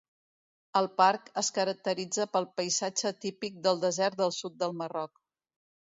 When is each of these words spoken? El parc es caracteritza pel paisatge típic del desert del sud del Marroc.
El 0.79 0.87
parc 1.01 1.27
es 1.41 1.51
caracteritza 1.57 2.27
pel 2.37 2.49
paisatge 2.61 3.13
típic 3.27 3.63
del 3.69 3.85
desert 3.87 4.19
del 4.23 4.35
sud 4.43 4.61
del 4.65 4.79
Marroc. 4.81 5.25